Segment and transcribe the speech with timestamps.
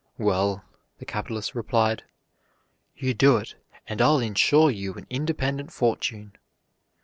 [0.17, 0.65] "Well,"
[0.97, 2.05] the capitalist replied,
[2.97, 3.53] "you do it,
[3.85, 6.33] and I'll insure you an independent fortune."